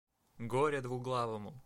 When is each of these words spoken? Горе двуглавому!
Горе 0.53 0.81
двуглавому! 0.81 1.55